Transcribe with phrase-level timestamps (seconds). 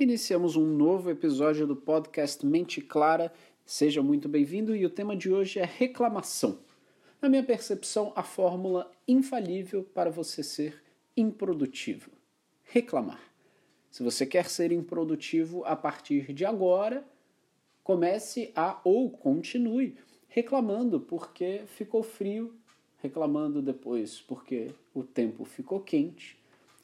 [0.00, 3.32] Iniciamos um novo episódio do podcast Mente Clara.
[3.66, 6.60] Seja muito bem-vindo e o tema de hoje é reclamação.
[7.20, 10.80] Na minha percepção, a fórmula infalível para você ser
[11.16, 12.12] improdutivo:
[12.62, 13.20] reclamar.
[13.90, 17.04] Se você quer ser improdutivo a partir de agora,
[17.82, 19.96] comece a ou continue
[20.28, 22.54] reclamando porque ficou frio,
[22.98, 26.38] reclamando depois porque o tempo ficou quente,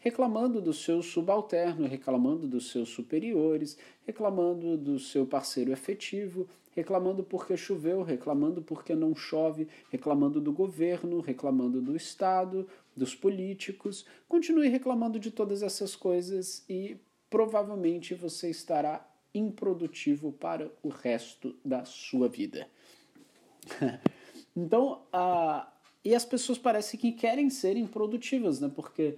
[0.04, 7.56] reclamando do seu subalterno, reclamando dos seus superiores, reclamando do seu parceiro efetivo, reclamando porque
[7.56, 14.04] choveu, reclamando porque não chove, reclamando do governo, reclamando do Estado, dos políticos.
[14.28, 16.98] Continue reclamando de todas essas coisas e
[17.30, 22.68] provavelmente você estará improdutivo para o resto da sua vida.
[24.54, 25.72] então, a,
[26.04, 28.70] e as pessoas parecem que querem ser improdutivas, né?
[28.72, 29.16] Porque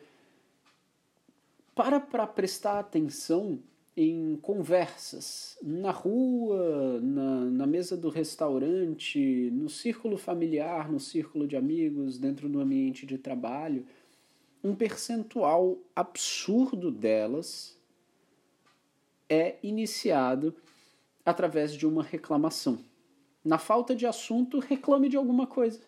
[1.77, 3.61] para para prestar atenção
[3.95, 11.55] em conversas, na rua, na, na mesa do restaurante, no círculo familiar, no círculo de
[11.55, 13.87] amigos, dentro do ambiente de trabalho,
[14.65, 17.79] um percentual absurdo delas
[19.29, 20.55] é iniciado
[21.24, 22.79] através de uma reclamação.
[23.45, 25.80] Na falta de assunto, reclame de alguma coisa.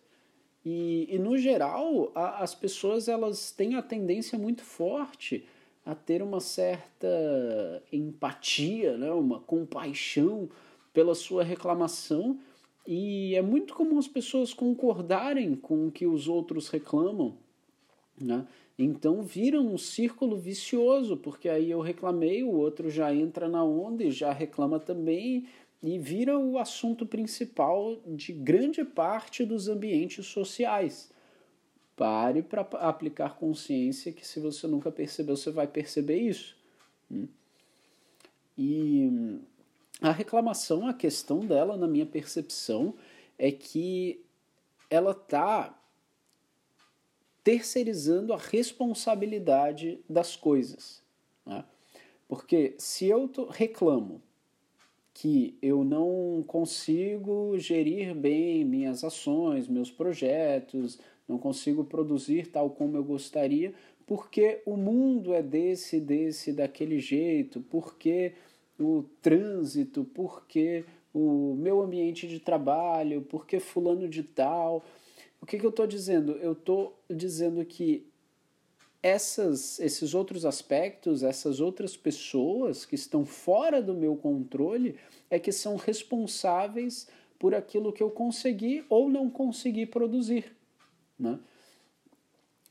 [0.63, 5.45] E, e no geral, a, as pessoas elas têm a tendência muito forte
[5.85, 10.49] a ter uma certa empatia, né, uma compaixão
[10.93, 12.39] pela sua reclamação.
[12.85, 17.37] E é muito comum as pessoas concordarem com o que os outros reclamam.
[18.19, 18.45] Né?
[18.77, 24.03] Então vira um círculo vicioso, porque aí eu reclamei, o outro já entra na onda
[24.03, 25.45] e já reclama também,
[25.81, 31.11] e vira o assunto principal de grande parte dos ambientes sociais.
[31.99, 36.55] Pare para aplicar consciência que se você nunca percebeu, você vai perceber isso.
[37.11, 37.27] Hum.
[38.57, 39.41] E
[39.99, 42.95] a reclamação, a questão dela, na minha percepção,
[43.37, 44.23] é que
[44.89, 45.77] ela está
[47.43, 51.03] terceirizando a responsabilidade das coisas.
[51.45, 51.65] Né?
[52.29, 54.21] Porque se eu reclamo
[55.13, 60.97] que eu não consigo gerir bem minhas ações, meus projetos,
[61.29, 63.73] não consigo produzir tal como eu gostaria,
[64.07, 68.33] porque o mundo é desse, desse, daquele jeito, porque
[68.79, 74.83] o trânsito, porque o meu ambiente de trabalho, porque fulano de tal.
[75.39, 76.31] O que, que eu estou dizendo?
[76.33, 78.07] Eu estou dizendo que
[79.01, 84.95] essas, esses outros aspectos, essas outras pessoas que estão fora do meu controle,
[85.29, 87.07] é que são responsáveis
[87.37, 90.58] por aquilo que eu consegui ou não consegui produzir.
[91.19, 91.39] Né?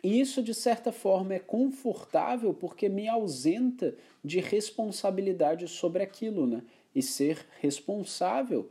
[0.02, 3.94] E isso, de certa forma, é confortável porque me ausenta
[4.24, 6.46] de responsabilidade sobre aquilo.
[6.46, 6.62] Né?
[6.94, 8.70] E ser responsável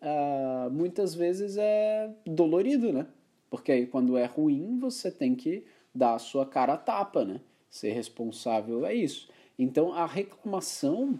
[0.00, 3.06] ah, muitas vezes é dolorido, né?
[3.50, 5.64] Porque aí, quando é ruim, você tem que
[5.94, 7.40] dar a sua cara a tapa, né?
[7.70, 9.28] Ser responsável é isso.
[9.58, 11.18] Então a reclamação,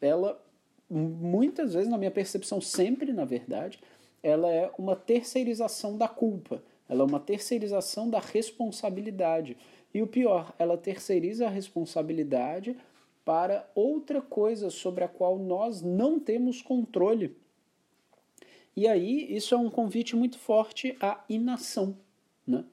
[0.00, 0.40] ela
[0.88, 3.80] muitas vezes, na minha percepção, sempre na verdade,
[4.22, 6.62] ela é uma terceirização da culpa,
[6.94, 9.56] ela é uma terceirização da responsabilidade.
[9.92, 12.76] E o pior, ela terceiriza a responsabilidade
[13.24, 17.36] para outra coisa sobre a qual nós não temos controle.
[18.76, 21.96] E aí, isso é um convite muito forte à inação.
[22.46, 22.64] Né?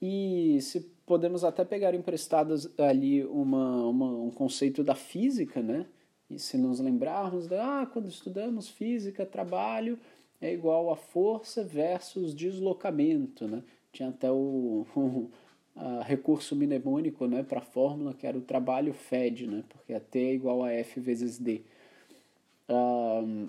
[0.00, 5.86] E se podemos até pegar emprestadas ali uma, uma, um conceito da física, né?
[6.28, 9.96] E se nos lembrarmos, da, ah, quando estudamos física, trabalho
[10.40, 13.62] é igual a força versus deslocamento, né?
[13.92, 15.30] Tinha até o, o
[16.04, 19.64] recurso mnemônico né, para a fórmula, que era o trabalho FED, né?
[19.68, 21.62] Porque a T é igual a F vezes D.
[22.68, 23.48] Um,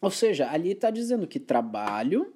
[0.00, 2.32] ou seja, ali está dizendo que trabalho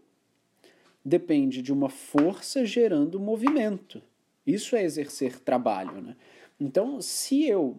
[1.04, 4.02] depende de uma força gerando movimento.
[4.46, 6.00] Isso é exercer trabalho.
[6.00, 6.16] Né?
[6.60, 7.76] Então, se eu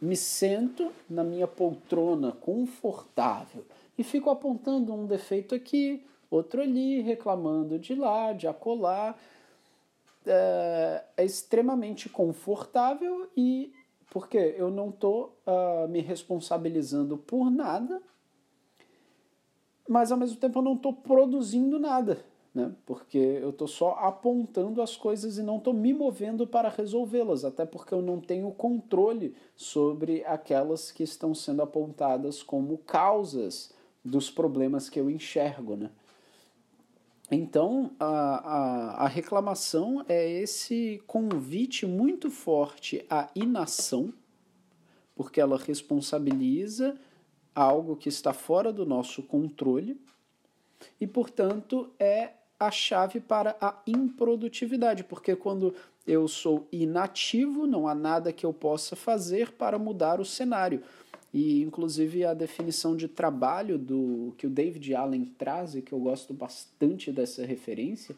[0.00, 3.64] me sento na minha poltrona confortável
[3.98, 9.14] e fico apontando um defeito aqui, outro ali, reclamando de lá, de acolá,
[10.26, 13.72] é, é extremamente confortável e
[14.10, 18.00] porque eu não estou uh, ah, me responsabilizando por nada,
[19.88, 22.72] mas ao mesmo tempo eu não estou produzindo nada, né?
[22.86, 27.66] porque eu estou só apontando as coisas e não estou me movendo para resolvê-las, até
[27.66, 33.75] porque eu não tenho controle sobre aquelas que estão sendo apontadas como causas
[34.06, 35.76] dos problemas que eu enxergo.
[35.76, 35.90] Né?
[37.30, 44.12] Então, a, a, a reclamação é esse convite muito forte à inação
[45.16, 46.94] porque ela responsabiliza
[47.54, 49.98] algo que está fora do nosso controle
[51.00, 55.74] e, portanto, é a chave para a improdutividade, porque quando
[56.06, 60.82] eu sou inativo, não há nada que eu possa fazer para mudar o cenário.
[61.38, 65.98] E, inclusive, a definição de trabalho do que o David Allen traz, e que eu
[65.98, 68.16] gosto bastante dessa referência,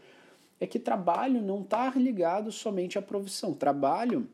[0.60, 3.52] é que trabalho não está ligado somente à profissão.
[3.52, 4.28] Trabalho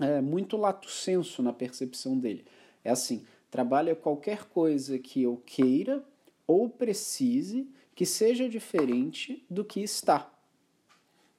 [0.00, 2.44] é muito lato senso na percepção dele.
[2.82, 3.22] É assim,
[3.52, 6.02] trabalho é qualquer coisa que eu queira
[6.44, 10.28] ou precise que seja diferente do que está.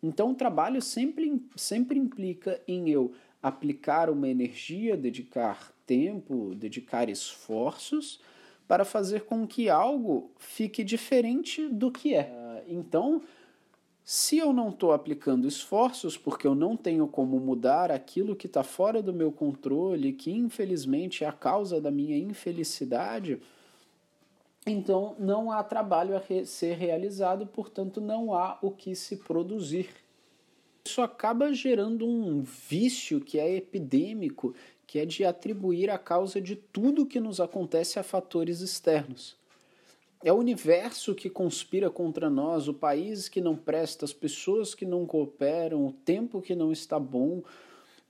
[0.01, 8.19] Então, o trabalho sempre, sempre implica em eu aplicar uma energia, dedicar tempo, dedicar esforços
[8.67, 12.63] para fazer com que algo fique diferente do que é.
[12.67, 13.23] Então,
[14.03, 18.61] se eu não estou aplicando esforços, porque eu não tenho como mudar aquilo que está
[18.61, 23.41] fora do meu controle, que infelizmente é a causa da minha infelicidade,
[24.67, 29.89] então não há trabalho a ser realizado, portanto não há o que se produzir.
[30.85, 34.53] Isso acaba gerando um vício que é epidêmico,
[34.89, 39.37] que é de atribuir a causa de tudo que nos acontece a fatores externos.
[40.23, 44.87] É o universo que conspira contra nós, o país que não presta, as pessoas que
[44.87, 47.43] não cooperam, o tempo que não está bom.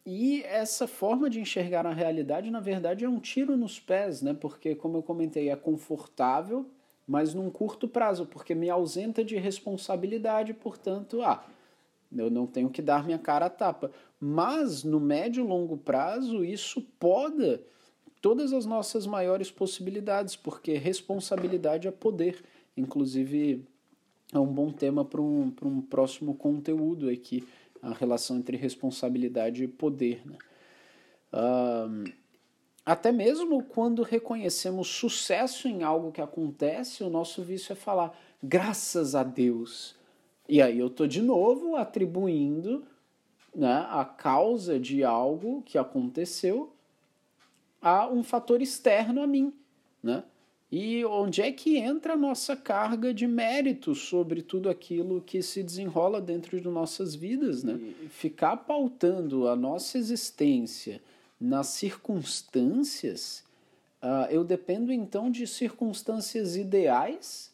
[0.06, 4.34] E essa forma de enxergar a realidade, na verdade, é um tiro nos pés, né?
[4.34, 6.66] Porque, como eu comentei, é confortável,
[7.06, 11.46] mas num curto prazo, porque me ausenta de responsabilidade, portanto, ah,
[12.16, 13.92] eu não tenho que dar minha cara a tapa.
[14.20, 17.62] Mas no médio e longo prazo, isso poda
[18.22, 22.44] todas as nossas maiores possibilidades, porque responsabilidade é poder.
[22.76, 23.66] Inclusive,
[24.34, 27.48] é um bom tema para um, um próximo conteúdo aqui,
[27.82, 30.22] a relação entre responsabilidade e poder.
[30.26, 30.38] Né?
[32.86, 39.14] Até mesmo quando reconhecemos sucesso em algo que acontece, o nosso vício é falar graças
[39.14, 39.99] a Deus.
[40.50, 42.84] E aí eu estou de novo atribuindo
[43.56, 46.74] né, a causa de algo que aconteceu
[47.80, 49.54] a um fator externo a mim,
[50.02, 50.24] né?
[50.72, 55.64] E onde é que entra a nossa carga de mérito sobre tudo aquilo que se
[55.64, 57.80] desenrola dentro de nossas vidas, né?
[58.04, 61.02] E ficar pautando a nossa existência
[61.40, 63.44] nas circunstâncias,
[64.02, 67.49] uh, eu dependo então de circunstâncias ideais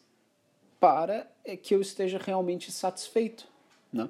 [0.78, 1.26] para
[1.62, 3.46] que eu esteja realmente satisfeito,
[3.92, 4.08] né?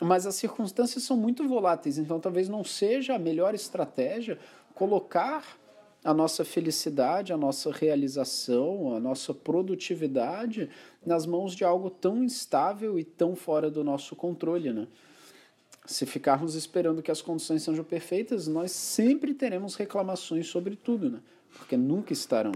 [0.00, 4.38] Mas as circunstâncias são muito voláteis, então talvez não seja a melhor estratégia
[4.74, 5.56] colocar
[6.04, 10.68] a nossa felicidade, a nossa realização, a nossa produtividade
[11.06, 14.88] nas mãos de algo tão instável e tão fora do nosso controle, né?
[15.84, 21.20] Se ficarmos esperando que as condições sejam perfeitas, nós sempre teremos reclamações sobre tudo, né?
[21.56, 22.52] Porque nunca estarão.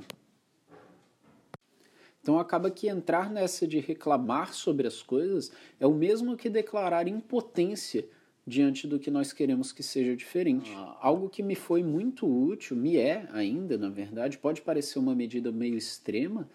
[2.27, 7.07] Então acaba que entrar nessa de reclamar sobre as coisas é o mesmo que declarar
[7.07, 8.05] impotência
[8.45, 10.73] diante do que nós queremos que seja diferente.
[10.75, 15.15] Ah, algo que me foi muito útil, me é ainda, na verdade, pode parecer uma
[15.15, 16.51] medida meio extrema,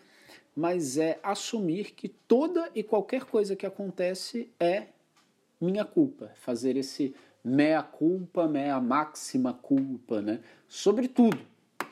[0.53, 4.87] mas é assumir que toda e qualquer coisa que acontece é
[5.61, 6.33] minha culpa.
[6.35, 10.41] Fazer esse mea culpa, mea máxima culpa, né?
[10.67, 11.39] Sobre tudo.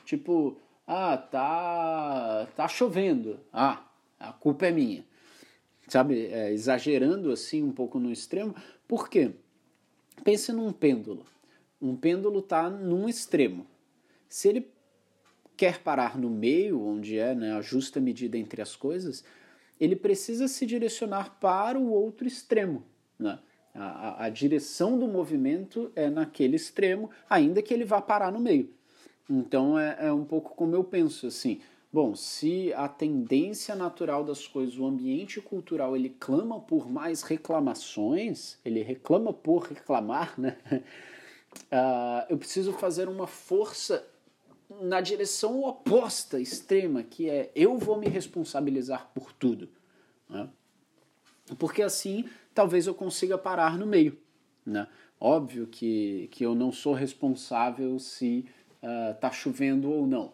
[0.04, 0.58] Tipo,
[0.92, 3.38] ah, tá, tá chovendo.
[3.52, 3.80] Ah,
[4.18, 5.04] a culpa é minha.
[5.86, 8.56] Sabe, é, exagerando assim um pouco no extremo.
[8.88, 9.30] Por quê?
[10.24, 11.24] Pense num pêndulo.
[11.80, 13.68] Um pêndulo está num extremo.
[14.28, 14.68] Se ele
[15.56, 19.22] quer parar no meio, onde é né, a justa medida entre as coisas,
[19.78, 22.84] ele precisa se direcionar para o outro extremo.
[23.16, 23.38] Né?
[23.72, 28.40] A, a, a, direção do movimento é naquele extremo, ainda que ele vá parar no
[28.40, 28.79] meio.
[29.30, 31.60] Então é, é um pouco como eu penso assim.
[31.92, 38.58] Bom, se a tendência natural das coisas, o ambiente cultural, ele clama por mais reclamações,
[38.64, 40.56] ele reclama por reclamar, né?
[41.66, 44.06] Uh, eu preciso fazer uma força
[44.80, 49.68] na direção oposta, extrema, que é eu vou me responsabilizar por tudo.
[50.28, 50.48] Né?
[51.58, 54.16] Porque assim talvez eu consiga parar no meio.
[54.64, 54.86] Né?
[55.18, 58.46] Óbvio que, que eu não sou responsável se
[58.82, 60.32] está uh, chovendo ou não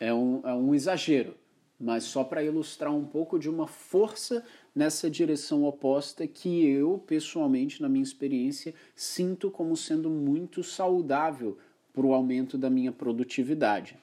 [0.00, 1.36] é um, é um exagero,
[1.78, 4.42] mas só para ilustrar um pouco de uma força
[4.74, 11.58] nessa direção oposta que eu, pessoalmente, na minha experiência, sinto como sendo muito saudável
[11.92, 13.98] para o aumento da minha produtividade.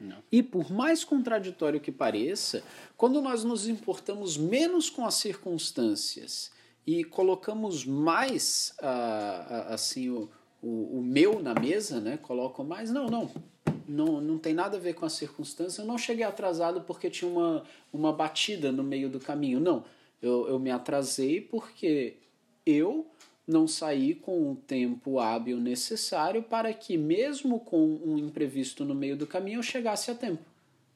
[0.00, 0.16] Não.
[0.32, 2.62] E por mais contraditório que pareça,
[2.96, 6.50] quando nós nos importamos menos com as circunstâncias
[6.86, 10.28] e colocamos mais uh, assim o,
[10.64, 12.16] o, o meu na mesa, né?
[12.16, 12.90] Colocam mais.
[12.90, 13.30] Não, não.
[13.86, 15.82] Não, não tem nada a ver com a circunstância.
[15.82, 19.60] Eu não cheguei atrasado porque tinha uma, uma batida no meio do caminho.
[19.60, 19.84] Não.
[20.22, 22.16] Eu, eu me atrasei porque
[22.64, 23.06] eu
[23.46, 29.18] não saí com o tempo hábil necessário para que, mesmo com um imprevisto no meio
[29.18, 30.42] do caminho, eu chegasse a tempo.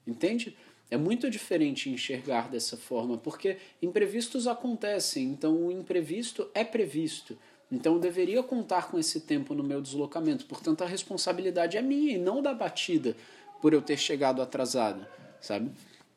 [0.07, 0.57] Entende?
[0.91, 7.37] É muito diferente enxergar dessa forma, porque imprevistos acontecem, então o imprevisto é previsto.
[7.71, 12.15] Então eu deveria contar com esse tempo no meu deslocamento, portanto a responsabilidade é minha
[12.15, 13.15] e não da batida
[13.61, 15.07] por eu ter chegado atrasado,
[15.41, 15.71] sabe?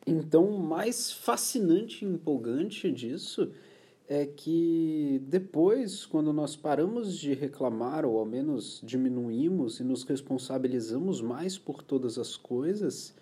[0.06, 3.52] Então, o mais fascinante e empolgante disso
[4.08, 11.22] é que depois, quando nós paramos de reclamar, ou ao menos diminuímos e nos responsabilizamos
[11.22, 13.14] mais por todas as coisas,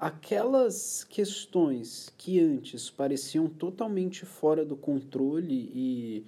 [0.00, 6.24] aquelas questões que antes pareciam totalmente fora do controle e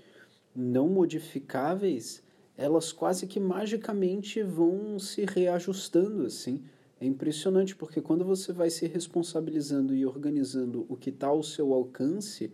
[0.54, 2.22] não modificáveis,
[2.56, 6.64] elas quase que magicamente vão se reajustando assim.
[7.00, 11.72] É impressionante porque quando você vai se responsabilizando e organizando o que está ao seu
[11.72, 12.52] alcance,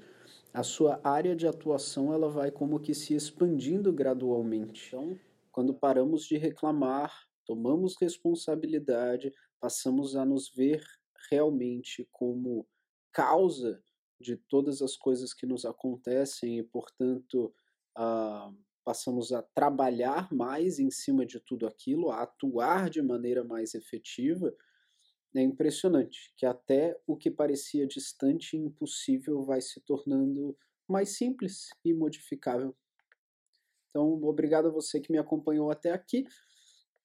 [0.55, 4.87] a sua área de atuação ela vai como que se expandindo gradualmente.
[4.89, 5.19] Então,
[5.51, 7.13] quando paramos de reclamar,
[7.45, 10.85] tomamos responsabilidade, passamos a nos ver
[11.31, 12.67] realmente como
[13.13, 13.83] causa
[14.21, 17.53] de todas as coisas que nos acontecem e, portanto,
[17.97, 23.75] uh, passamos a trabalhar mais em cima de tudo aquilo, a atuar de maneira mais
[23.75, 24.55] efetiva,
[25.35, 30.57] é impressionante que até o que parecia distante e impossível vai se tornando
[30.89, 32.75] mais simples e modificável.
[33.91, 36.25] Então, obrigado a você que me acompanhou até aqui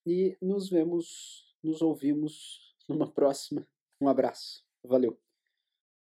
[0.06, 3.66] e nos vemos, nos ouvimos numa próxima.
[4.00, 4.64] Um abraço.
[4.84, 5.31] Valeu.